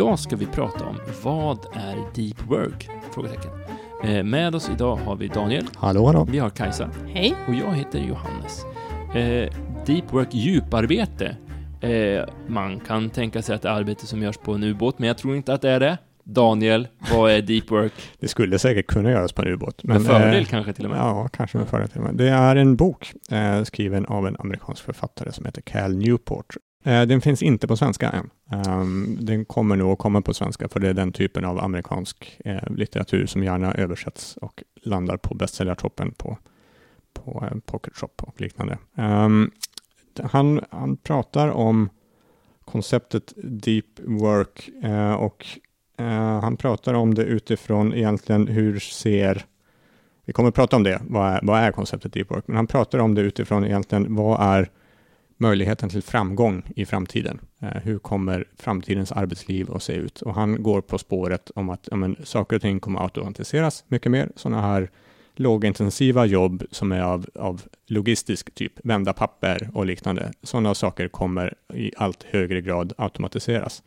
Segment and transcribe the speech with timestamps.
[0.00, 2.88] idag ska vi prata om vad är deep work?
[3.14, 3.50] Frågetecken.
[4.04, 6.26] Eh, med oss idag har vi Daniel, Hallå, hallå.
[6.30, 7.34] vi har Kajsa Hej.
[7.48, 8.64] och jag heter Johannes.
[9.14, 9.52] Eh,
[9.86, 11.36] deep work, djuparbete.
[11.80, 15.08] Eh, man kan tänka sig att det är arbete som görs på en ubåt, men
[15.08, 15.98] jag tror inte att det är det.
[16.24, 17.92] Daniel, vad är deep work?
[18.20, 19.84] Det skulle säkert kunna göras på en ubåt.
[19.84, 21.00] Med fördel kanske till och med.
[21.00, 22.14] Ja, kanske med fördel till och med.
[22.14, 26.54] Det är en bok eh, skriven av en amerikansk författare som heter Cal Newport.
[26.84, 28.30] Eh, den finns inte på svenska än.
[28.52, 32.38] Ehm, den kommer nog att komma på svenska, för det är den typen av amerikansk
[32.44, 36.38] eh, litteratur som gärna översätts och landar på bästsäljartoppen på,
[37.14, 38.78] på eh, Pocket Shop och liknande.
[38.96, 39.50] Ehm,
[40.22, 41.88] han, han pratar om
[42.64, 44.70] konceptet deep work
[45.18, 45.46] och
[46.42, 49.46] han pratar om det utifrån egentligen hur ser
[50.24, 52.66] vi kommer att prata om det, vad är, vad är konceptet deep work, men han
[52.66, 54.70] pratar om det utifrån egentligen vad är
[55.40, 57.40] möjligheten till framgång i framtiden.
[57.60, 60.22] Eh, hur kommer framtidens arbetsliv att se ut?
[60.22, 63.84] Och han går på spåret om att ja, men, saker och ting kommer att automatiseras
[63.88, 64.30] mycket mer.
[64.36, 64.90] Sådana här
[65.34, 70.32] lågintensiva jobb som är av, av logistisk typ, vända papper och liknande.
[70.42, 73.82] Sådana saker kommer i allt högre grad automatiseras.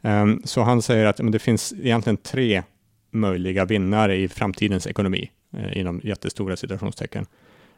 [0.00, 2.62] Um, så han säger att men det finns egentligen tre
[3.10, 7.26] möjliga vinnare i framtidens ekonomi, eh, inom jättestora citationstecken.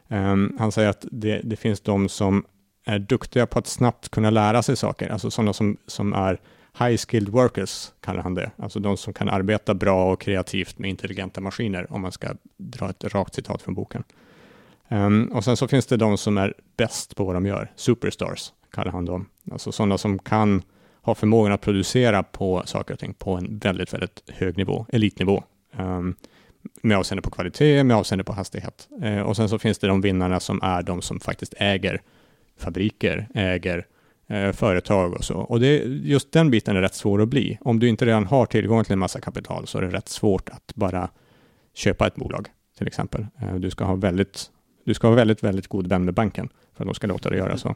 [0.07, 2.45] Um, han säger att det, det finns de som
[2.85, 6.39] är duktiga på att snabbt kunna lära sig saker, alltså sådana som, som är
[6.79, 8.51] high skilled workers, kallar han det.
[8.57, 12.27] Alltså de som kan arbeta bra och kreativt med intelligenta maskiner, om man ska
[12.57, 14.03] dra ett rakt citat från boken.
[14.89, 18.53] Um, och sen så finns det de som är bäst på vad de gör, superstars,
[18.71, 19.25] kallar han dem.
[19.51, 20.61] Alltså sådana som kan
[21.01, 25.43] ha förmågan att producera på saker och ting på en väldigt, väldigt hög nivå, elitnivå.
[25.77, 26.15] Um,
[26.81, 28.87] med avseende på kvalitet, med avseende på hastighet.
[29.03, 32.01] Uh, och sen så finns det de vinnarna som är de som faktiskt äger
[32.57, 33.85] fabriker, äger
[34.27, 35.35] eh, företag och så.
[35.35, 37.57] Och det, just den biten är rätt svår att bli.
[37.61, 40.49] Om du inte redan har tillgång till en massa kapital så är det rätt svårt
[40.49, 41.09] att bara
[41.73, 43.27] köpa ett bolag, till exempel.
[43.41, 44.49] Eh, du ska ha väldigt,
[44.85, 47.39] du ska ha väldigt, väldigt god vän med banken för att de ska låta dig
[47.39, 47.75] göra så.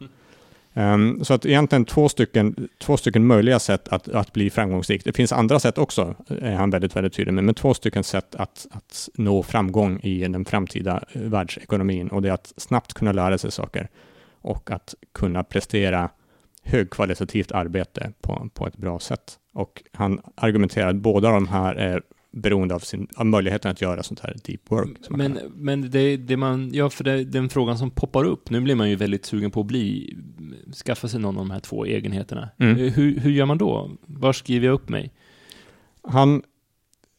[0.73, 5.03] Um, så att egentligen två stycken, två stycken möjliga sätt att, att bli framgångsrik.
[5.03, 8.35] Det finns andra sätt också, är han väldigt, väldigt tydlig med, men två stycken sätt
[8.35, 13.11] att, att nå framgång i den framtida eh, världsekonomin och det är att snabbt kunna
[13.11, 13.89] lära sig saker
[14.41, 16.09] och att kunna prestera
[16.63, 19.39] högkvalitativt arbete på, på ett bra sätt.
[19.53, 22.01] Och han argumenterar att båda de här är
[22.31, 24.97] beroende av, sin, av möjligheten att göra sånt här deep work.
[25.09, 28.75] Men, men det, det man, ja för det, den frågan som poppar upp, nu blir
[28.75, 30.17] man ju väldigt sugen på att bli,
[30.85, 32.49] skaffa sig någon av de här två egenheterna.
[32.57, 32.77] Mm.
[32.77, 33.91] Hur, hur gör man då?
[34.05, 35.13] Var skriver jag upp mig?
[36.01, 36.41] Han,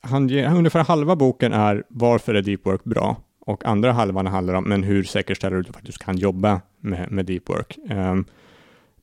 [0.01, 3.17] han ger, ungefär halva boken är varför är deep work bra?
[3.41, 7.13] Och andra halvan handlar om, men hur säkerställer du att du faktiskt kan jobba med,
[7.13, 7.79] med deep work?
[7.91, 8.25] Um,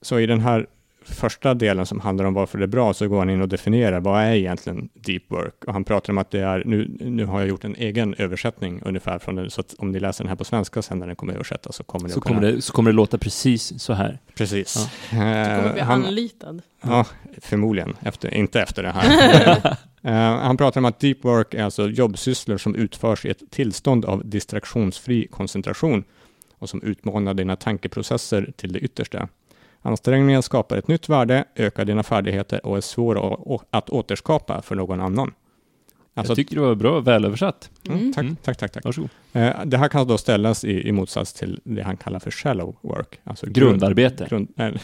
[0.01, 0.67] så i den här
[1.07, 3.99] första delen som handlar om varför det är bra, så går han in och definierar
[3.99, 5.63] vad är egentligen deep work?
[5.67, 8.81] Och han pratar om att det är, nu, nu har jag gjort en egen översättning
[8.85, 11.15] ungefär från den, så att om ni läser den här på svenska sen när den
[11.15, 12.39] kommer översättas så kommer så att kunna...
[12.39, 14.19] kommer det Så kommer det låta precis så här.
[14.35, 14.89] Precis.
[15.09, 16.61] Du kommer bli han, anlitad.
[16.81, 17.05] Ja,
[17.41, 17.95] förmodligen.
[18.01, 19.77] Efter, inte efter det här.
[20.05, 24.05] Uh, han pratar om att deep work är alltså jobbsysslor som utförs i ett tillstånd
[24.05, 26.03] av distraktionsfri koncentration
[26.57, 29.27] och som utmanar dina tankeprocesser till det yttersta.
[29.81, 33.37] Ansträngningen skapar ett nytt värde, ökar dina färdigheter och är svår
[33.71, 35.33] att, återskapa för någon annan.
[36.13, 37.69] Alltså, jag tycker det var bra välöversatt.
[37.89, 38.35] Mm, tack, Mm.
[38.43, 38.83] tack, tack, tack.
[38.85, 39.09] Varsågod.
[39.35, 42.75] Uh, det här kan då ställas i, i motsats till det han kallar för shallow
[42.81, 43.19] work.
[43.23, 44.27] Alltså Grundarbete.
[44.29, 44.81] grund, eller,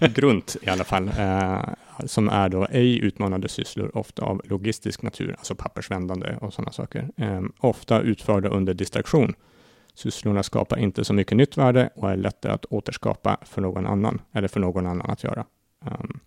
[0.14, 1.60] grunt i alla fall, eh,
[2.06, 7.10] som är då ej utmanande sysslor, ofta av logistisk natur, alltså pappersvändande och sådana saker.
[7.16, 9.34] Eh, ofta utförda under distraktion.
[9.94, 14.20] Sysslorna skapar inte så mycket nytt värde och är lättare att återskapa för någon annan,
[14.32, 15.44] eller för någon annan att göra.
[15.80, 16.20] Um,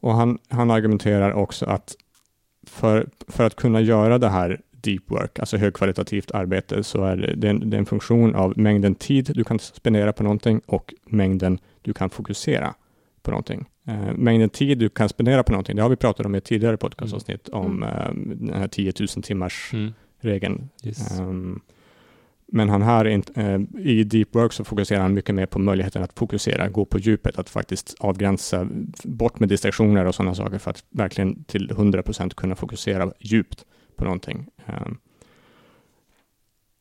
[0.00, 1.96] och han, han argumenterar också att
[2.66, 7.34] för, för att kunna göra det här deep work, alltså högkvalitativt arbete, så är det,
[7.36, 10.60] det, är en, det är en funktion av mängden tid du kan spendera på någonting
[10.66, 12.74] och mängden du kan fokusera
[13.30, 13.68] på någonting.
[13.86, 16.44] Eh, mängden tid du kan spendera på någonting, det har vi pratat om i ett
[16.44, 19.92] tidigare podcastavsnitt om eh, den här 10 000 timmars Mm.
[20.20, 20.68] regeln.
[20.84, 21.20] Yes.
[21.20, 21.60] Um,
[22.52, 25.58] men han här är inte, eh, i deep work så fokuserar han mycket mer på
[25.58, 28.68] möjligheten att fokusera, gå på djupet, att faktiskt avgränsa,
[29.04, 33.64] bort med distraktioner och sådana saker för att verkligen till 100% kunna fokusera djupt
[33.96, 34.46] på någonting.
[34.66, 34.98] Um,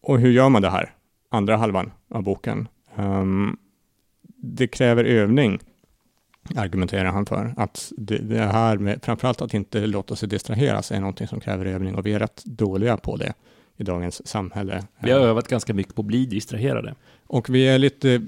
[0.02, 0.94] och hur gör man det här?
[1.30, 2.68] Andra halvan av boken.
[2.96, 3.58] Um,
[4.42, 5.60] det kräver övning,
[6.56, 7.54] argumenterar han för.
[7.58, 11.66] Att det, det här med, framförallt att inte låta sig distraheras, är någonting som kräver
[11.66, 13.34] övning och vi är rätt dåliga på det
[13.78, 14.84] i dagens samhälle.
[15.00, 16.96] Vi har övat ganska mycket på att bli distraherade.
[17.28, 18.22] Och vi är lite eh,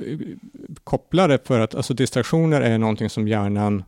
[0.83, 3.83] kopplade för att alltså distraktioner är någonting som hjärnan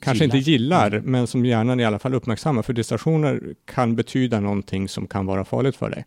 [0.00, 0.36] kanske Gillar.
[0.36, 1.10] inte gillar, Mm.
[1.12, 5.44] men som gärna i alla fall uppmärksammar, för distraktioner kan betyda någonting som kan vara
[5.44, 6.04] farligt för dig.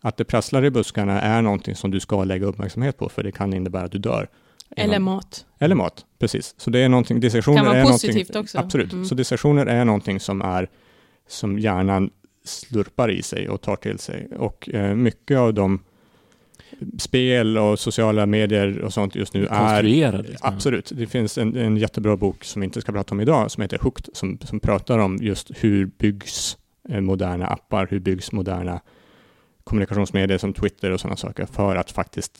[0.00, 3.32] Att det prasslar i buskarna är någonting som du ska lägga uppmärksamhet på, för det
[3.32, 4.28] kan innebära att du dör.
[4.76, 5.46] Eller Inom- mat.
[5.58, 6.54] Eller mat, precis.
[6.56, 8.58] Så det är någonting, distraktioner Kan vara är positivt också.
[8.58, 8.92] Absolut.
[8.92, 9.04] Mm.
[9.04, 10.68] Så distraktioner är någonting som är,
[11.28, 12.10] som hjärnan
[12.44, 14.28] slurpar i sig och tar till sig.
[14.36, 15.80] Och eh, mycket av de
[16.98, 20.36] spel och sociala medier och sånt just nu är liksom.
[20.40, 20.92] Absolut.
[20.94, 23.78] Det finns en, en jättebra bok som vi inte ska prata om idag, som heter
[23.78, 26.56] Hooked, som, som pratar om just hur byggs
[26.88, 28.80] eh, moderna appar, hur byggs moderna
[29.64, 32.32] kommunikationsmedier som Twitter och sådana saker, för att faktiskt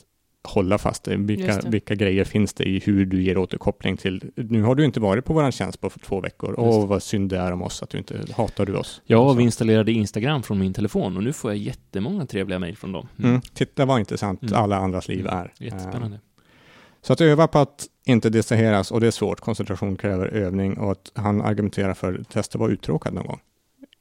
[0.43, 1.15] hålla fast det.
[1.17, 1.69] Vilka, det.
[1.69, 5.25] vilka grejer finns det i hur du ger återkoppling till, nu har du inte varit
[5.25, 6.87] på våran tjänst på två veckor, åh det.
[6.87, 9.01] vad synd det är om oss, att du inte, hatar du oss?
[9.05, 12.91] Ja, vi installerade Instagram från min telefon och nu får jag jättemånga trevliga mejl från
[12.91, 13.07] dem.
[13.23, 13.41] Mm.
[13.53, 14.53] Titta vad intressant Mm.
[14.55, 15.53] alla andras liv är.
[15.57, 16.15] Jättespännande.
[16.15, 16.21] Eh,
[17.01, 20.91] Så att öva på att inte distraheras, och det är svårt, koncentration kräver övning, och
[20.91, 23.39] att han argumenterar för att testa att vara uttråkad någon gång.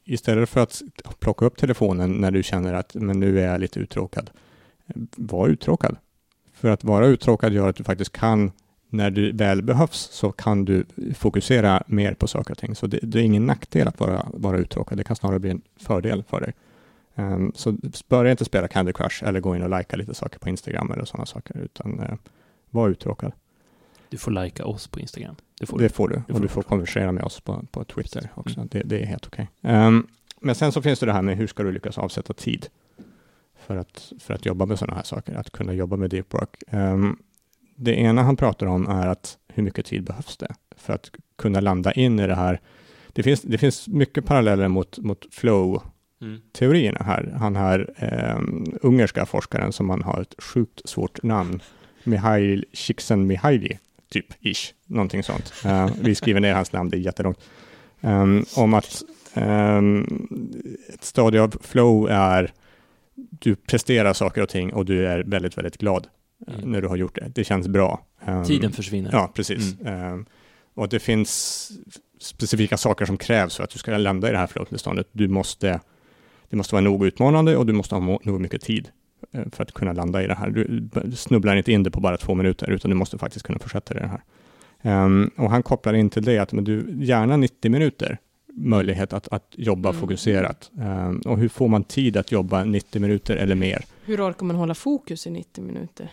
[0.05, 0.82] Istället för att
[1.19, 4.31] plocka upp telefonen när du känner att men nu är jag lite uttråkad,
[5.17, 5.96] var uttråkad.
[6.61, 8.53] För att vara uttråkad gör att du faktiskt kan,
[8.91, 10.85] när du väl behövs, så kan du
[11.15, 12.75] fokusera mer på saker och ting.
[12.75, 15.63] Så det, det är ingen nackdel att vara, vara uttråkad, det kan snarare bli en
[15.77, 16.53] fördel för dig.
[17.15, 17.77] Um, så
[18.09, 21.05] börja inte spela Candy Crush eller gå in och likea lite saker på Instagram eller
[21.05, 22.15] sådana saker, utan uh,
[22.71, 23.33] var uttråkad.
[24.09, 25.35] Du får likea oss på Instagram.
[25.61, 25.89] Det får Det du.
[25.89, 26.15] får du.
[26.15, 26.49] får och du du.
[26.49, 28.57] får konversera med oss på, på Twitter också.
[28.57, 28.69] Mm.
[28.73, 29.49] Det, det är helt okej.
[29.63, 30.07] Ehm,
[30.41, 32.69] men sen så finns det det här med hur ska du lyckas avsätta tid
[33.69, 36.62] för att, för att jobba med sådana här saker, att kunna jobba med deep work.
[36.69, 37.17] Ehm,
[37.76, 41.61] det ena han pratar om är att hur mycket tid behövs det för att kunna
[41.61, 42.61] landa in i det här.
[43.12, 47.35] Det finns, det finns mycket paralleller mot, mot flow-teorierna här.
[47.38, 47.94] Han här
[48.37, 51.62] um, ungerska forskaren som man har ett sjukt svårt namn,
[52.05, 53.79] Mihail Csikszentmihalyi,
[54.11, 55.53] typ ish, någonting sånt.
[55.67, 57.38] Uh, vi skriver ner hans namn, det är jättelångt.
[58.00, 59.03] Um, om att
[59.35, 60.29] um,
[60.94, 62.53] ett stadie av flow är
[63.31, 66.73] du presterar saker och ting och du är väldigt, väldigt glad eh, Mm.
[66.73, 67.29] när du har gjort det.
[67.35, 68.06] Det känns bra.
[68.26, 69.11] Um, Tiden försvinner.
[69.12, 69.76] Ja, precis.
[69.85, 70.26] Ehm,
[70.75, 71.70] och det finns
[72.20, 75.09] specifika saker som krävs för att du ska landa i det här flow-tillståndet.
[75.12, 75.81] Du måste,
[76.49, 78.88] det måste vara nog utmanande och du måste ha nog mycket tid
[79.32, 80.50] eh, för att kunna landa i det här.
[80.50, 83.94] Du snubblar inte in det på bara två minuter, utan du måste faktiskt kunna fortsätta
[83.94, 84.23] i det här.
[84.82, 88.19] Ehm, och han kopplar in till det att men du, gärna 90 minuter
[88.59, 90.01] möjlighet att, att jobba Mm.
[90.01, 90.71] fokuserat.
[90.81, 93.85] Ehm, och hur får man tid att jobba 90 minuter eller mer?
[94.05, 96.13] Hur orkar man hålla fokus i 90 minuter?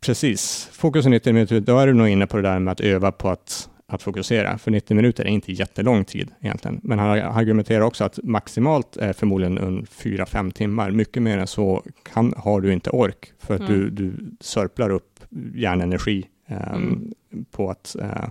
[0.00, 0.68] Precis.
[0.72, 3.12] Fokus i 90 minuter, då är du nog inne på det där med att öva
[3.12, 4.58] på att, att fokusera.
[4.58, 6.80] För 90 minuter är inte jättelång tid egentligen.
[6.82, 10.90] Men han argumenterar också att maximalt är förmodligen en 4-5 timmar.
[10.90, 11.82] Mycket mer än så
[12.12, 13.32] kan, har du inte ork.
[13.38, 13.72] För att Mm.
[13.72, 15.20] du, du sörplar upp
[15.54, 17.12] hjärnenergi ehm, Mm.
[17.50, 18.28] på, att, eh,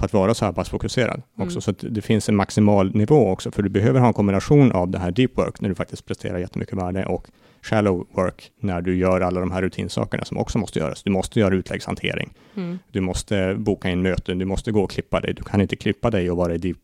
[0.00, 1.22] på att vara så här pass fokuserad.
[1.36, 1.42] Också.
[1.42, 1.60] Mm.
[1.60, 3.50] Så att det finns en maximal nivå också.
[3.50, 6.38] För du behöver ha en kombination av det här deep work, när du faktiskt presterar
[6.38, 7.26] jättemycket värde, och
[7.62, 11.02] shallow work när du gör alla de här rutinsakerna som också måste göras.
[11.02, 12.30] Du måste göra utläggshantering.
[12.56, 12.78] Mm.
[12.92, 14.38] Du måste boka in möten.
[14.38, 15.34] Du måste gå och klippa dig.
[15.34, 16.76] Du kan inte klippa dig och vara i deep,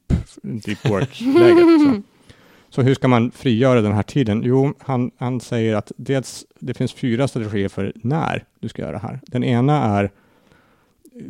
[0.43, 1.81] deep work-läget.
[1.81, 2.03] Så.
[2.71, 4.43] så hur ska man frigöra den här tiden?
[4.45, 8.93] Jo, han, han säger att dels, det finns fyra strategier för när du ska göra
[8.93, 9.21] det här.
[9.27, 10.11] Den ena är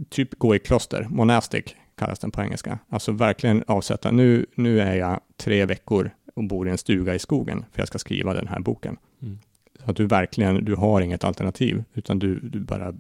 [0.09, 1.65] typ gå i kloster, monastic
[1.99, 2.79] kallas den på engelska.
[2.89, 7.19] Alltså verkligen avsätta, nu, nu är jag tre veckor och bor i en stuga i
[7.19, 8.97] skogen för jag ska skriva den här boken.
[9.23, 9.39] Mm.
[9.85, 12.95] Så att du verkligen, du har inget alternativ, utan du, du bara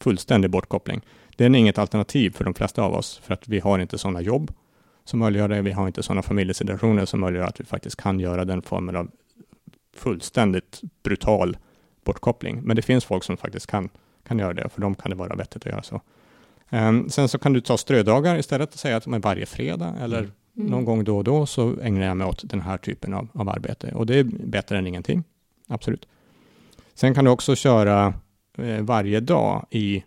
[0.00, 1.00] fullständig bortkoppling.
[1.36, 4.20] Det är inget alternativ för de flesta av oss, för att vi har inte sådana
[4.20, 4.52] jobb
[5.04, 5.62] som möjliggör det.
[5.62, 9.10] Vi har inte sådana familjesituationer som möjliggör att vi faktiskt kan göra den formen av
[9.96, 11.56] fullständigt brutal
[12.04, 12.62] bortkoppling.
[12.62, 13.88] Men det finns folk som faktiskt kan,
[14.24, 16.00] kan göra det, för dem kan det vara vettigt att göra så.
[16.70, 20.18] Ehm, sen så kan du ta strödagar istället och säga att men varje fredag eller
[20.18, 20.66] Mm.
[20.66, 20.70] Mm.
[20.70, 23.48] någon gång då och då så ägnar jag mig åt den här typen av, av
[23.48, 23.92] arbete.
[23.94, 25.24] Och det är bättre än ingenting.
[25.68, 26.08] Absolut.
[26.94, 28.14] Sen kan du också köra
[28.58, 30.04] eh, varje dag i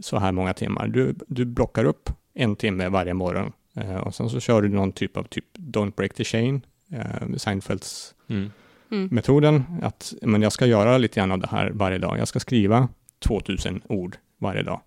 [0.00, 0.88] så här många timmar.
[0.88, 4.92] Du, du blockar upp en timme varje morgon eh, och sen så kör du någon
[4.92, 6.60] typ av typ Don't break the chain,
[6.92, 8.50] eh, Seinfelds Mm.
[8.90, 9.08] Mm.
[9.12, 9.64] metoden.
[9.82, 12.18] Att men jag ska göra lite grann av det här varje dag.
[12.18, 12.88] Jag ska skriva
[13.20, 14.80] 2000 ord varje dag.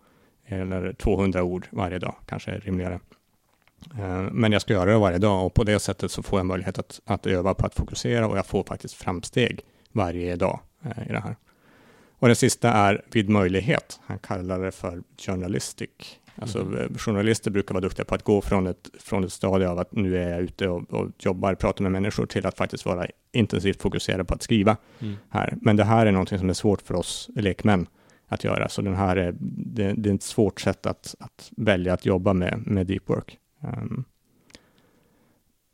[0.45, 2.99] Eller 200 ord varje dag, kanske är rimligare.
[3.99, 6.45] Eh, Men jag ska göra det varje dag och på det sättet så får jag
[6.45, 9.61] möjlighet att, att öva på att fokusera och jag får faktiskt framsteg
[9.91, 11.35] varje dag eh, i det här.
[12.19, 13.99] Och det sista är vid möjlighet.
[14.05, 15.89] Han kallar det för journalistic.
[16.35, 16.77] Alltså Mhm.
[16.77, 19.91] eh, journalister brukar vara duktiga på att gå från ett, från ett stadie av att
[19.91, 23.81] nu är jag ute och, och jobbar, pratar med människor till att faktiskt vara intensivt
[23.81, 25.15] fokuserade på att skriva Mm.
[25.29, 25.57] här.
[25.61, 27.87] Men det här är någonting som är svårt för oss lekmän
[28.27, 28.69] att göra.
[28.69, 32.33] Så den här är, det, det är ett svårt sätt att, att välja att jobba
[32.33, 33.37] med, med deep work.
[33.61, 34.03] Um,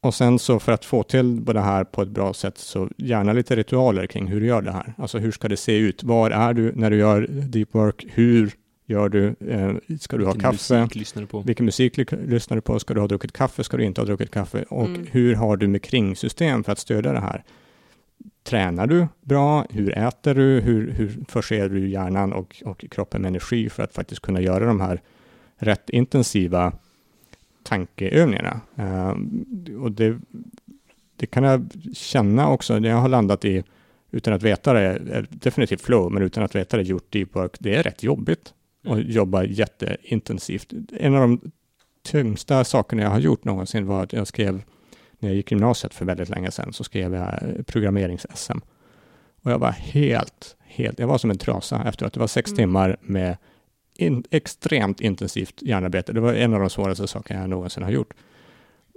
[0.02, 3.34] och sen så för att få till det här på ett bra sätt, så gärna
[3.34, 4.94] lite ritualer kring hur du gör det här.
[4.98, 6.04] Alltså hur ska det se ut?
[6.04, 8.06] Var är du när du gör deep work?
[8.10, 8.52] Hur
[8.86, 9.28] gör du?
[9.28, 10.82] Eh, ska du Vilken ha kaffe?
[10.82, 11.40] musik lyssnar du på?
[11.42, 12.80] Vilken musik ly- lyssnar du på?
[12.80, 13.64] Ska du ha druckit kaffe?
[13.64, 14.64] Ska du inte ha druckit kaffe?
[14.70, 15.06] Och Mm.
[15.12, 17.44] hur har du med kringsystem för att stödja det här?
[18.50, 19.66] Tränar du bra?
[19.70, 20.60] Hur äter du?
[20.60, 24.66] Hur, hur förser du hjärnan och, och kroppen med energi för att faktiskt kunna göra
[24.66, 25.02] de här
[25.58, 26.74] rätt intensiva
[27.64, 28.62] tankeövningarna?
[28.76, 29.16] Eh,
[29.82, 30.20] och det,
[31.16, 33.64] det kan jag känna också när jag har landat i,
[34.12, 37.76] utan att veta det, definitivt flow, men utan att veta det, gjort deep work, det
[37.76, 38.54] är rätt jobbigt
[38.86, 39.12] och Mm.
[39.12, 40.74] jobba jätteintensivt.
[41.00, 41.52] En av de
[42.04, 44.62] tyngsta sakerna jag har gjort någonsin var att jag skrev,
[45.20, 47.30] när jag gick gymnasiet för väldigt länge sedan, så skrev jag
[47.68, 48.58] programmerings-SM.
[49.44, 52.14] Och jag var helt, helt, jag var som en trasa efteråt.
[52.14, 52.58] Det var sex Mm.
[52.58, 53.38] timmar med
[53.96, 56.14] in, extremt intensivt hjärnarbete.
[56.14, 58.14] Det var en av de svåraste sakerna jag någonsin har gjort.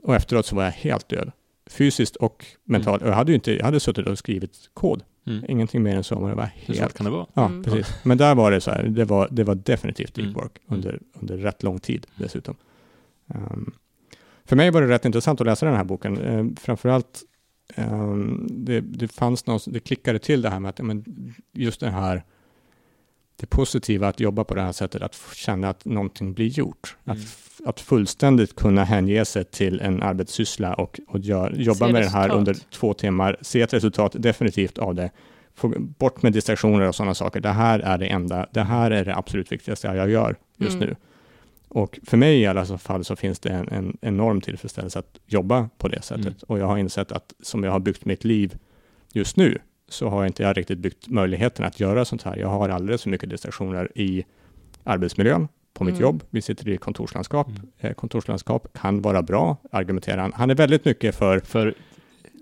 [0.02, 1.33] Och efteråt så var jag helt död.
[1.67, 3.02] Fysiskt och mentalt.
[3.02, 5.02] Och jag hade ju inte, jag hade suttit och skrivit kod.
[5.26, 5.45] Mm.
[5.49, 7.26] Ingenting mer än så, men jag var Hur svårt helt kan det vara?
[7.35, 7.62] Ja, Mm.
[7.64, 7.95] precis.
[8.05, 10.35] Men där var det så här, det var, det var definitivt deep Mm.
[10.35, 12.57] work under, under rätt lång tid dessutom.
[13.35, 13.73] Um,
[14.44, 16.18] för mig var det rätt intressant att läsa den här boken.
[16.20, 17.22] Um, framförallt,
[17.76, 21.04] um, det, det fanns något, det klickade till det här med att men
[21.52, 22.22] just det här,
[23.37, 26.96] det positiva att jobba på det här sättet, att känna att någonting blir gjort.
[27.04, 27.22] Att, Mm.
[27.26, 32.02] f- att fullständigt kunna hänge sig till en arbetssyssla och, och gör, jobba Se med
[32.02, 32.38] det här resultat.
[32.38, 35.11] under två timmar, se ett resultat definitivt av det,
[35.54, 37.40] få bort med distraktioner och sådana saker.
[37.40, 40.88] Det här är det enda, det här är det absolut viktigaste jag gör just Mm.
[40.88, 40.96] nu.
[41.75, 45.69] Och för mig i alla fall så finns det en, en enorm tillfredsställelse att jobba
[45.79, 46.26] på det sättet.
[46.26, 46.37] Mm.
[46.47, 48.57] Och jag har insett att som jag har byggt mitt liv
[49.12, 52.37] just nu, så har inte jag riktigt byggt möjligheten att göra sånt här.
[52.37, 54.25] Jag har alldeles för mycket distraktioner i
[54.85, 56.02] arbetsmiljön, på mitt Mm.
[56.02, 56.25] jobb.
[56.31, 57.49] Vi sitter i kontorslandskap.
[57.49, 57.61] Mm.
[57.79, 60.33] Eh, kontorslandskap kan vara bra, argumenterar han.
[60.33, 61.75] Han är väldigt mycket för För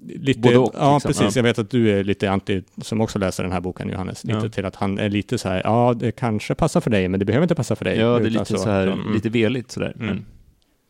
[0.07, 1.09] lite, Både och, ja, liksom.
[1.09, 1.37] precis.
[1.37, 1.39] Ja.
[1.39, 4.39] Jag vet att du är lite anti, som också läser den här boken, Johannes, lite
[4.43, 4.49] Ja.
[4.49, 7.27] till att han är lite så här, ja, det kanske passar för dig, men det
[7.27, 7.99] behöver inte passa för dig.
[7.99, 9.13] ja, det är lite så, här, mm.
[9.15, 9.93] lite veligt sådär.
[9.97, 10.07] Mm.
[10.07, 10.25] Men,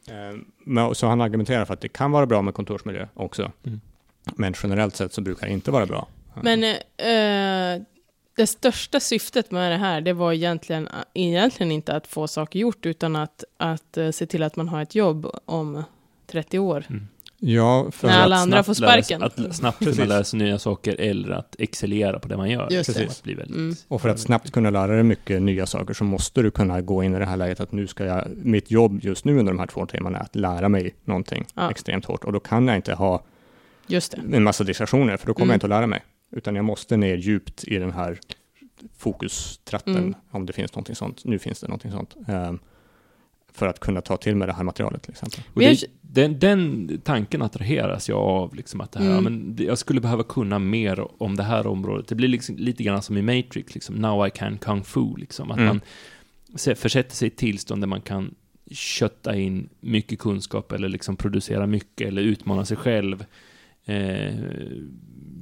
[0.08, 3.52] Eh, Men, så han argumenterar för att det kan vara bra med kontorsmiljö också.
[3.66, 3.80] Mm.
[4.34, 6.08] Men generellt sett så brukar det inte vara bra.
[6.42, 7.82] Men eh,
[8.36, 12.86] det största syftet med det här, det var egentligen, egentligen inte att få saker gjort,
[12.86, 15.82] utan att, att eh, se till att man har ett jobb om
[16.26, 16.84] 30 år.
[16.90, 17.08] mm.
[17.42, 19.22] Ja, för När att, alla andra snabbt får lära sig- sparken.
[19.22, 22.68] Att l- snabbt kunna lära sig nya saker eller att excellera på det man gör.
[22.70, 23.06] Just det.
[23.06, 23.74] Att bli väldigt, Mm.
[23.88, 27.02] och för att snabbt kunna lära dig mycket nya saker så måste du kunna gå
[27.04, 29.58] in i det här läget att nu ska jag, mitt jobb just nu under de
[29.58, 31.70] här två timmarna är att lära mig någonting Ja.
[31.70, 32.24] extremt hårt.
[32.24, 33.22] Och då kan jag inte ha
[33.86, 34.36] Just det.
[34.36, 35.50] en massa distraktioner, för då kommer Mm.
[35.52, 36.02] jag inte att lära mig.
[36.36, 38.18] Utan jag måste ner djupt i den här
[38.98, 40.14] fokustratten, Mm.
[40.30, 41.24] om det finns någonting sånt.
[41.24, 42.16] Nu finns det någonting sånt.
[42.28, 42.58] ehm,
[43.52, 45.40] för att kunna ta till mig det här materialet till exempel.
[45.54, 49.24] Det, den, den tanken attraheras jag av, liksom att det här, Mm.
[49.24, 52.08] men jag skulle behöva kunna mer om det här området.
[52.08, 55.50] Det blir liksom lite grann som i Matrix, liksom, now I can kung fu, liksom.
[55.50, 55.66] Att Mm.
[55.66, 55.80] man
[56.76, 58.34] försätter sig i ett tillstånd där man kan
[58.70, 63.24] kötta in mycket kunskap eller liksom producera mycket eller utmana sig själv
[63.84, 64.34] eh,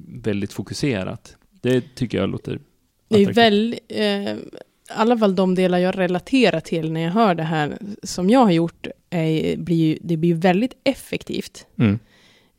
[0.09, 1.37] väldigt fokuserat.
[1.61, 2.59] Det tycker jag låter
[3.09, 4.37] Det är väldigt, eh,
[4.89, 8.41] i alla fall de delar jag relaterar till när jag hör det här som jag
[8.41, 11.67] har gjort, är, blir det blir väldigt effektivt.
[11.79, 11.99] Mm.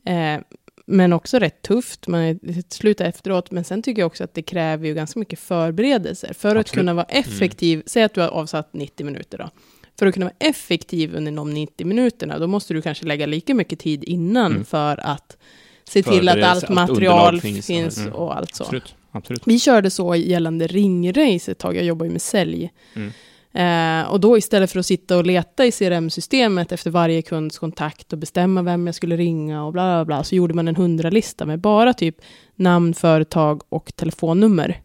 [0.04, 0.44] Eh,
[0.86, 3.50] men också rätt tufft, man är till slut efteråt.
[3.50, 6.32] Men sen tycker jag också att det kräver ju ganska mycket förberedelser.
[6.32, 6.80] För att Absolut.
[6.80, 9.50] kunna vara effektiv, säg att du har avsatt 90 minuter då.
[9.98, 13.54] För att kunna vara effektiv under de 90 minuterna, då måste du kanske lägga lika
[13.54, 14.64] mycket tid innan Mm.
[14.64, 15.36] för att
[15.84, 17.98] se till att allt att material underlag finns, finns.
[17.98, 18.12] Mm.
[18.12, 18.64] och allt så.
[18.64, 18.94] Absolut.
[19.12, 19.42] Absolut.
[19.46, 22.70] Vi körde så gällande ringrace ett tag, jag jobbar ju med sälj.
[22.94, 23.12] Mm.
[23.52, 28.12] Eh, och då istället för att sitta och leta i CRM-systemet efter varje kunds kontakt
[28.12, 31.46] och bestämma vem jag skulle ringa och bla bla bla, så gjorde man en hundralista
[31.46, 32.16] med bara typ
[32.56, 34.80] namn, företag och telefonnummer.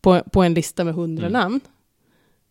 [0.00, 1.40] På, på en lista med hundra Mm.
[1.40, 1.60] namn.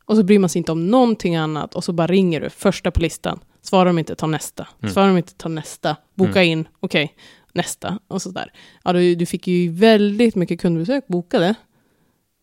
[0.06, 2.92] Och så bryr man sig inte om någonting annat och så bara ringer du, första
[2.92, 3.40] på listan.
[3.62, 4.68] Svarar de inte, ta nästa.
[4.82, 4.94] Mm.
[4.94, 5.96] Svarar de inte, ta nästa.
[6.16, 7.16] Boka in, okej,
[7.58, 8.00] nästa.
[8.08, 8.52] Och så där.
[8.84, 11.56] Ja, du, du fick ju väldigt mycket kundbesök bokade.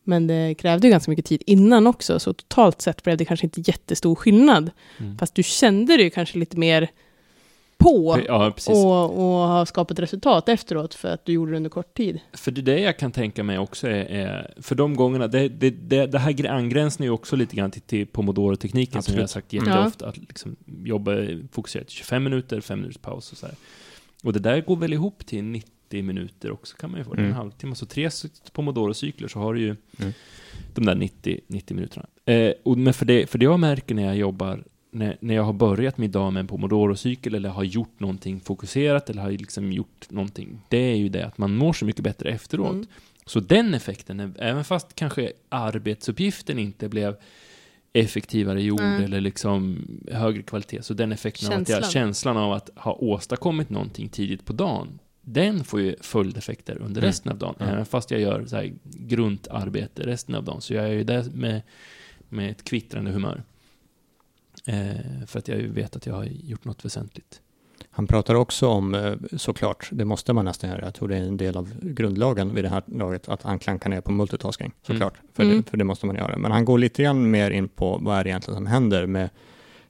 [0.03, 3.45] Men det krävde ju ganska mycket tid innan också, så totalt sett blev det kanske
[3.45, 4.71] inte jättestor skillnad.
[4.97, 5.17] Mm.
[5.17, 6.89] Fast du kände ju kanske lite mer
[7.77, 11.93] på Ja, och, och har skapat resultat efteråt för att du gjorde det under kort
[11.93, 12.19] tid.
[12.33, 15.49] För det är det jag kan tänka mig också är, är för de gångerna, det,
[15.49, 19.21] det, det, det här gr- angränsar ju också lite grann till, till Pomodoro-tekniken som jag
[19.21, 21.11] har sagt jätteofta, att liksom jobba
[21.51, 23.55] fokuserat 25 minuter, 5 minuters paus och så här.
[24.23, 27.17] Och det där går väl ihop till 90 minuter också kan man ju få, är
[27.17, 27.35] en Mm.
[27.35, 27.75] halvtimme.
[27.75, 28.09] Så tre
[28.53, 30.13] Pomodoro-cykler så har du ju Mm.
[30.73, 32.05] de där 90, 90 minuterna.
[32.25, 35.43] Eh, och, men för det, för det jag märker när jag jobbar när, när jag
[35.43, 39.71] har börjat min dag med en pomodoro-cykel eller har gjort någonting fokuserat eller har liksom
[39.71, 42.71] gjort någonting, det är ju det att man mår så mycket bättre efteråt.
[42.73, 42.85] Mm.
[43.25, 47.15] Så den effekten, även fast kanske arbetsuppgiften inte blev
[47.95, 49.03] effektivare gjord Mm.
[49.03, 51.91] eller liksom högre kvalitet, så den effekten av att jag, Känslan.
[51.91, 57.07] känslan av att ha åstadkommit någonting tidigt på dagen, den får ju följdeffekter under Mm.
[57.07, 57.55] resten av dagen.
[57.59, 57.73] Mm.
[57.73, 61.23] Även fast jag gör så här grundarbete resten av dagen, så jag är ju där
[61.33, 61.61] med,
[62.29, 63.43] med ett kvittrande humör.
[64.65, 67.41] Eh, för att jag vet att jag har gjort något väsentligt.
[67.95, 71.21] Han pratar också om, eh, såklart, det måste man nästan göra, jag tror det är
[71.21, 75.13] en del av grundlagen vid det här laget, att han klankar ner på multitasking, såklart,
[75.33, 75.57] för, Mm.
[75.57, 76.37] Det, för det måste man göra.
[76.37, 79.29] Men han går lite grann mer in på vad är det egentligen som händer med,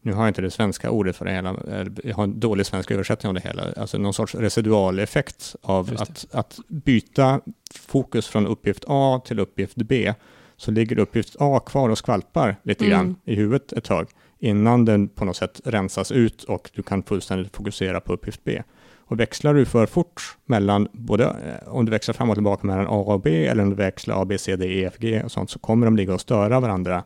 [0.02, 1.56] nu har jag inte det svenska ordet för det hela,
[2.04, 6.26] jag har en dålig svensk översättning av det hela, alltså någon sorts residualeffekt av att,
[6.32, 7.42] att byta
[7.80, 10.14] fokus från uppgift A till uppgift B,
[10.58, 12.98] så ligger uppgift A kvar och skvalpar lite Mm.
[12.98, 14.08] grann i huvudet ett tag,
[14.46, 18.62] innan den på något sätt rensas ut och du kan fullständigt fokusera på uppgift B.
[19.08, 22.88] Och växlar du för fort mellan, både eh, om du växlar fram och tillbaka mellan
[22.88, 25.32] A och B eller om du växlar A, B, C, D, E, F, G och
[25.32, 27.04] sånt så kommer de ligga och störa varandra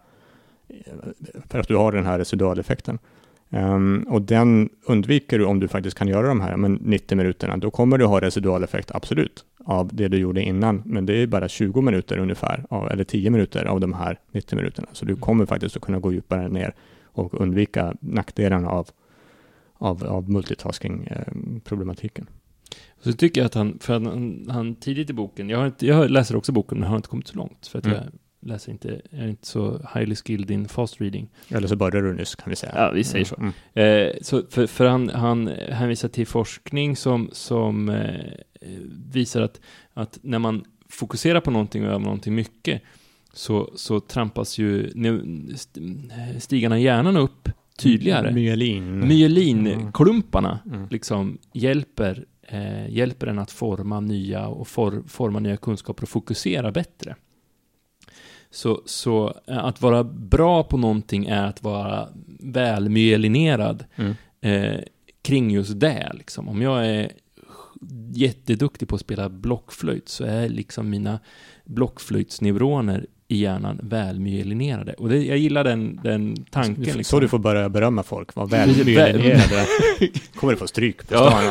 [0.68, 0.76] eh,
[1.50, 3.00] för att du har den här residualeffekten.
[3.50, 7.58] Ehm, och den undviker du om du faktiskt kan göra de här men 90 minuterna.
[7.58, 10.82] Då kommer du ha residualeffekt, absolut, av det du gjorde innan.
[10.86, 14.56] Men det är bara 20 minuter ungefär, av, eller 10 minuter av de här 90
[14.56, 14.88] minuterna.
[14.92, 16.74] Så du kommer faktiskt att kunna gå djupare ner
[17.20, 18.88] och undvika nackdelarna av,
[19.74, 22.28] av, av multitasking-problematiken.
[23.02, 26.12] Så tycker jag att han, för han, han tidigt i boken, jag, har inte, jag
[26.12, 27.68] läser också boken men har inte kommit så långt.
[27.68, 27.98] För att Mm.
[27.98, 28.06] jag
[28.50, 31.30] läser inte, jag är inte så highly skilled in fast reading.
[31.50, 32.74] Eller så började du nyss, kan vi säga.
[32.76, 33.36] Ja, vi säger så.
[33.36, 33.52] Mm.
[33.74, 38.26] Eh, så för, för han, han hänvisar till forskning som, som eh,
[39.12, 39.62] visar att,
[39.94, 42.82] att när man fokuserar på någonting och gör någonting mycket
[43.34, 44.92] så, så trampas ju
[46.40, 48.32] stigarna i hjärnan upp tydligare.
[48.32, 49.00] Myelin.
[49.08, 50.88] Myelinklumparna Mm.
[50.90, 56.72] liksom hjälper, eh, hjälper en att forma nya och for, forma nya kunskaper och fokusera
[56.72, 57.16] bättre.
[58.52, 64.14] Så, så eh, att vara bra på någonting är att vara välmyelinerad Mm.
[64.42, 64.80] eh,
[65.22, 66.12] kring just det.
[66.14, 66.50] Liksom.
[66.50, 67.12] Om jag är
[68.14, 71.20] jätteduktig på att spela blockflöjt så är liksom mina
[71.66, 74.94] blockflöjtsneuroner i hjärnan välmyelinerade.
[74.94, 76.86] Och det, jag gillar den, den tanken.
[76.86, 77.20] Så Liksom.
[77.22, 79.66] du får börja berömma folk, var väl Precis, myelinerade.
[80.36, 81.42] kommer du få stryk på Ja.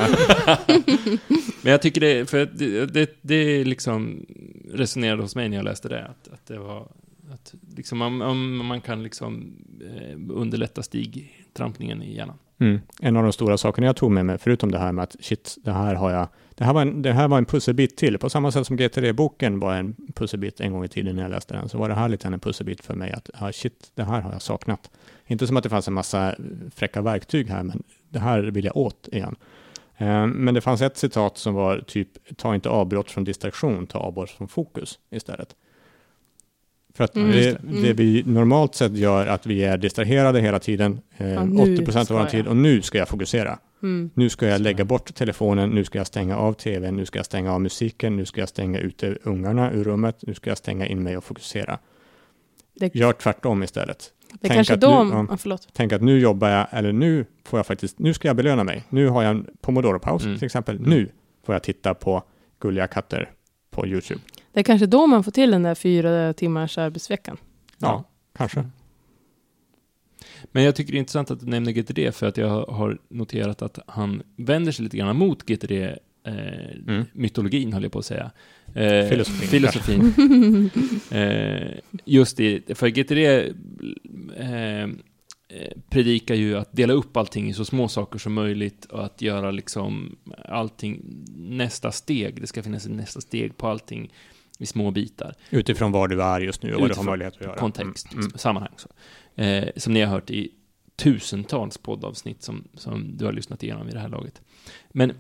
[0.45, 0.79] stan.
[1.63, 4.27] Men jag tycker det, för det, det, det liksom
[4.73, 6.89] resonerade hos mig när jag läste det, att, att det var,
[7.33, 9.53] att liksom man, om man kan liksom
[9.97, 12.37] eh, underlätta stigtrampningen i hjärnan.
[12.61, 12.81] Mm.
[13.01, 15.57] En av de stora sakerna jag tog med mig, förutom det här med att shit,
[15.65, 18.19] det här har jag, det här var en, det här var en pusselbit till.
[18.19, 21.55] På samma sätt som GTD-boken var en pusselbit en gång i tiden när jag läste
[21.55, 24.21] den, så var det här lite en pusselbit för mig att ah, shit, det här
[24.21, 24.91] har jag saknat.
[25.27, 26.35] Inte som att det fanns en massa
[26.75, 29.37] fräcka verktyg här, men det här vill jag åt igen.
[29.97, 33.99] Eh, Men det fanns ett citat som var typ, ta inte avbrott från distraktion, ta
[33.99, 35.57] avbrott från fokus istället.
[36.99, 37.59] För att Mm, det, det.
[37.69, 37.83] Mm.
[37.83, 41.85] det vi normalt sett gör att vi är distraherade hela tiden, eh, Ja, nu 80
[41.85, 43.59] procent av vår tid, och nu ska jag fokusera.
[43.83, 44.11] Mm.
[44.15, 47.27] Nu ska jag lägga bort telefonen, nu ska jag stänga av tvn, nu ska jag
[47.27, 50.87] stänga av musiken, nu ska jag stänga ute ungarna ur rummet, nu ska jag stänga
[50.87, 51.79] in mig och fokusera.
[52.75, 54.13] Det, Gör tvärtom istället.
[54.33, 55.09] det tänk kanske att de...
[55.09, 55.27] nu- ja.
[55.31, 55.37] ja.
[55.37, 55.69] förlåt.
[55.73, 58.85] Tänk att nu jobbar jag, eller nu får jag faktiskt, nu ska jag belöna mig.
[58.89, 60.39] Nu har jag en pomodoro-paus Mm.
[60.39, 60.77] till exempel.
[60.77, 60.91] Mm.
[60.91, 61.09] Nu
[61.47, 62.23] får jag titta på
[62.59, 63.31] gulliga katter
[63.71, 64.21] på YouTube.
[64.53, 67.37] Det är kanske då man får till den där fyra timmars arbetsveckan.
[67.79, 68.05] Ja,
[68.37, 68.65] kanske.
[70.53, 73.63] Men jag tycker det är intressant att du nämner GTD för att jag har noterat
[73.63, 75.95] att han vänder sig lite grann mot GTD eh,
[76.87, 77.05] Mm.
[77.13, 78.31] mytologin höll jag på att säga.
[78.75, 80.71] Eh, Filosofin, filosofin.
[81.11, 83.19] eh, just det, för GTD
[84.37, 84.89] eh, eh,
[85.91, 89.51] predikar ju att dela upp allting i så små saker som möjligt och att göra
[89.51, 91.03] liksom allting
[91.37, 92.41] nästa steg.
[92.41, 94.13] Det ska finnas ett nästa steg på allting
[94.59, 95.35] i små bitar.
[95.51, 97.57] Utifrån var du är just nu och vad du har möjlighet att göra.
[97.57, 98.23] kontext, Mm.
[98.25, 98.73] liksom, sammanhang.
[98.77, 98.89] Så.
[99.43, 100.53] Eh, som ni har hört i
[100.97, 104.41] tusentals poddavsnitt som, som du har lyssnat igenom i det här laget.
[104.89, 105.13] Men,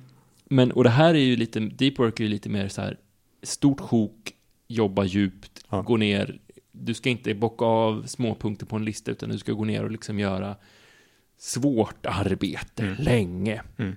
[0.44, 2.96] men, och det här är ju lite, deep work är ju lite mer så här,
[3.42, 4.32] stort sjok,
[4.68, 5.80] jobba djupt, Ja.
[5.82, 6.38] gå ner,
[6.72, 9.90] du ska inte bocka av småpunkter på en lista, utan du ska gå ner och
[9.90, 10.56] liksom göra
[11.38, 12.96] svårt arbete Mm.
[12.98, 13.62] länge.
[13.76, 13.96] Mm.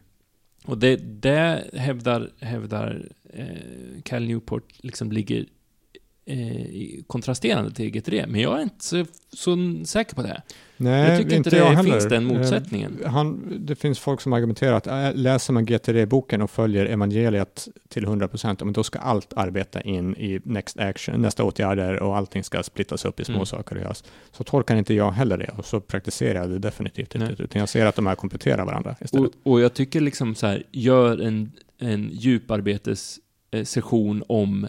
[0.65, 5.45] Och det, det hävdar, hävdar eh, Cal Newport liksom ligger
[6.25, 10.41] eh, kontrasterande till GTD, men jag är inte så, så säker på det.
[10.77, 12.99] Nej, jag tycker inte det jag finns den Eh, motsättningen.
[13.05, 18.05] Han, det finns folk som argumenterar att äh, läser man GTD-boken och följer evangeliet till
[18.05, 22.63] 100%, men då ska allt arbeta in i next action, nästa åtgärder och allting ska
[22.63, 23.45] splittas upp i små Mm.
[23.45, 24.03] saker och göras.
[24.31, 27.69] Så tolkar inte jag heller det och så praktiserar jag det definitivt inte, utan jag
[27.69, 29.31] ser att de här kompletterar varandra istället.
[29.43, 34.67] Och, och jag tycker liksom så här, gör en, en djuparbetessession om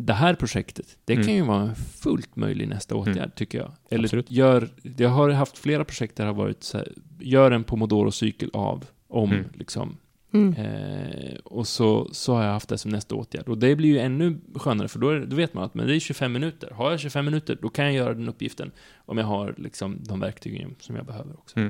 [0.00, 0.96] det här projektet.
[1.04, 1.26] Det Mm.
[1.26, 3.30] kan ju vara en fullt möjlig nästa åtgärd, Mm.
[3.30, 3.72] tycker jag.
[3.90, 4.30] Eller Absolut.
[4.30, 8.50] gör, jag har haft flera projekt där det har varit så här, gör en pomodoro-cykel
[8.52, 9.44] av, om Mm.
[9.54, 9.96] liksom.
[10.32, 10.54] Mm.
[10.54, 13.48] Eh, och så, så har jag haft det som nästa åtgärd.
[13.48, 15.96] Och det blir ju ännu skönare, för då, är, då vet man att men det
[15.96, 16.70] är 25 minuter.
[16.70, 18.70] Har jag 25 minuter, då kan jag göra den uppgiften.
[18.96, 21.60] Om jag har liksom de verktygen som jag behöver också.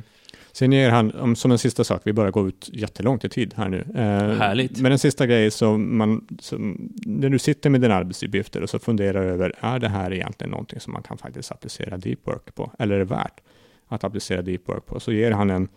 [0.52, 3.54] Sen ger han, om, som en sista sak, vi börjar gå ut jättelångt i tid
[3.56, 3.84] här nu.
[3.94, 4.80] Eh, Härligt.
[4.80, 8.78] Men en sista grej, så man, som, när du sitter med dina arbetsuppgifter och så
[8.78, 12.72] funderar över, är det här egentligen någonting som man kan faktiskt applicera deep work på?
[12.78, 13.40] Eller är det värt
[13.88, 15.00] att applicera deep work på?
[15.00, 15.68] Så ger han en,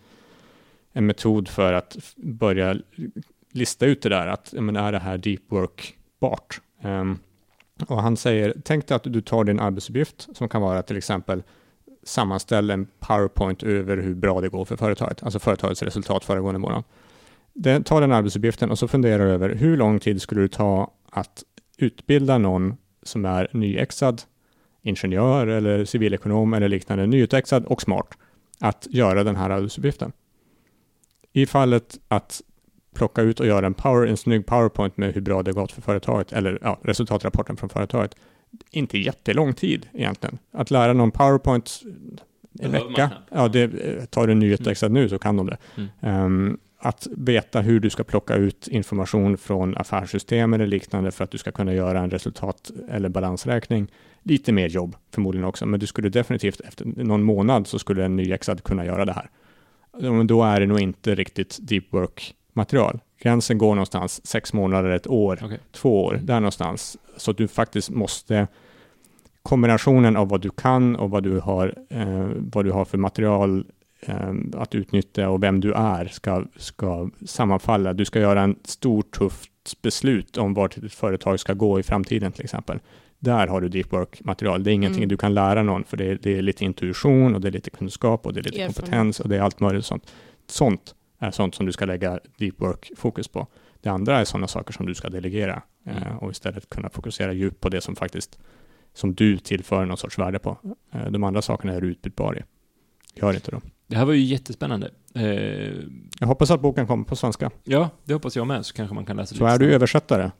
[0.93, 2.77] en metod för att börja
[3.51, 6.61] lista ut det där, att men är det här deep work-bart?
[6.81, 7.19] Ehm,
[7.87, 11.43] och han säger, tänk dig att du tar din arbetsuppgift som kan vara till exempel
[12.03, 16.83] sammanställde en PowerPoint över hur bra det går för företaget, alltså företagets resultat föregående månad.
[17.53, 21.43] Den, ta den arbetsuppgiften och så fundera över hur lång tid skulle det ta att
[21.77, 24.21] utbilda någon som är nyexad
[24.81, 28.17] ingenjör eller civilekonom eller liknande, nyutexad och smart,
[28.59, 30.11] att göra den här arbetsuppgiften.
[31.33, 32.41] I fallet att
[32.95, 35.81] plocka ut och göra en, power, en snygg PowerPoint med hur bra det gått för
[35.81, 38.15] företaget, eller ja, resultatrapporten från företaget,
[38.71, 40.37] inte jättelång tid egentligen.
[40.51, 41.81] Att lära någon PowerPoint
[42.59, 45.57] en Behöver vecka, ja, det, eh, tar du en nyutexad nu så kan de det.
[45.77, 45.89] Mm.
[46.01, 51.31] Ehm, att veta hur du ska plocka ut information från affärssystem eller liknande för att
[51.31, 53.87] du ska kunna göra en resultat eller balansräkning.
[54.23, 58.15] Lite mer jobb förmodligen också, men du skulle definitivt efter någon månad så skulle en
[58.15, 59.29] nyexad kunna göra det här.
[59.99, 62.99] Men då är det nog inte riktigt deep work material.
[63.21, 65.59] Gränsen går någonstans sex månader, ett år, Okej.
[65.71, 66.97] två år, där någonstans.
[67.17, 68.47] Så du faktiskt måste
[69.43, 73.65] kombinationen av vad du kan och vad du har, eh, vad du har för material
[74.01, 77.93] eh, att utnyttja och vem du är ska, ska sammanfalla.
[77.93, 82.31] Du ska göra en stor tufft beslut om vart ditt företag ska gå i framtiden
[82.31, 82.79] till exempel.
[83.19, 84.63] Där har du deep work-material.
[84.63, 85.09] Det är ingenting Mm.
[85.09, 87.69] du kan lära någon, för det är, det är lite intuition och det är lite
[87.69, 88.75] kunskap och det är lite Erfarenhet.
[88.77, 90.13] kompetens och det är allt möjligt sånt.
[90.47, 93.47] Sånt är sånt som du ska lägga deep work-fokus på.
[93.81, 96.17] Det andra är sådana saker som du ska delegera eh, Mm.
[96.17, 98.39] och istället kunna fokusera djupt på det som faktiskt
[98.93, 100.57] som du tillför någon sorts värde på.
[100.93, 102.41] Eh, de andra sakerna är du utbytbar i.
[103.21, 103.61] Gör inte dem.
[103.87, 104.91] Det här var ju jättespännande.
[105.15, 105.23] Eh,
[106.19, 107.51] Jag hoppas att boken kommer på svenska.
[107.63, 110.31] ja, det hoppas jag med, så kanske man kan läsa Så är du översättare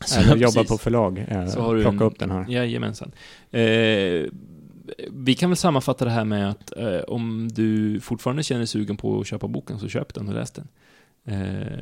[0.04, 2.46] Så, eller jobbar på förlag, eh, Så har du plocka en- upp den här.
[2.48, 3.12] Jajamensan.
[3.50, 3.60] Eh,
[5.12, 9.20] vi kan väl sammanfatta det här med att eh, om du fortfarande känner sugen på
[9.20, 10.68] att köpa boken, så köp den och läs den.
[11.24, 11.72] Eh,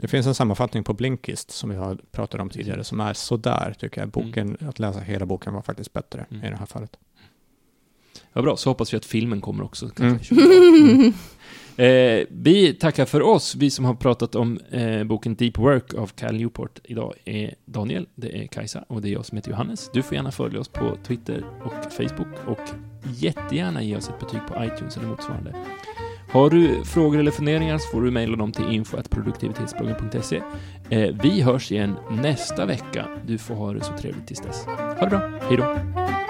[0.00, 3.74] Det finns en sammanfattning på Blinkist som vi har pratat om tidigare som är sådär
[3.78, 4.08] tycker jag.
[4.10, 6.44] Boken, att läsa hela boken var faktiskt bättre Mm.
[6.44, 6.96] i det här fallet.
[8.32, 9.90] Vad bra, så hoppas vi att filmen kommer också.
[10.00, 10.18] Mm.
[11.76, 13.54] Eh, vi tackar för oss.
[13.54, 18.06] Vi som har pratat om eh, boken Deep Work av Cal Newport idag är Daniel,
[18.14, 19.90] det är Kajsa och det är jag som heter Johannes.
[19.92, 22.60] Du får gärna följa oss på Twitter och Facebook och
[23.16, 25.54] jättegärna ge oss ett betyg på iTunes eller motsvarande.
[26.32, 30.42] Har du frågor eller funderingar så får du mejla dem till info.produktivitetsbloggen.se.
[30.90, 33.06] Eh, vi hörs igen nästa vecka.
[33.26, 34.64] Du får ha det så trevligt tills dess.
[34.66, 36.25] Ha det bra, hej då!